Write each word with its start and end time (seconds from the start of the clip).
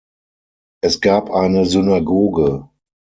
Es 0.81 0.99
gab 0.99 1.29
eine 1.29 1.67
Synagoge. 1.67 2.67